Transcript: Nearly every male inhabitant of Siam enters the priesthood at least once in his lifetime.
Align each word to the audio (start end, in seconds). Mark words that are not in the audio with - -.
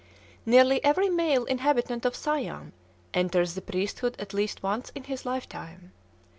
Nearly 0.47 0.83
every 0.83 1.09
male 1.09 1.45
inhabitant 1.45 2.05
of 2.05 2.15
Siam 2.15 2.73
enters 3.13 3.53
the 3.53 3.61
priesthood 3.61 4.15
at 4.17 4.33
least 4.33 4.63
once 4.63 4.89
in 4.95 5.03
his 5.03 5.27
lifetime. 5.27 5.91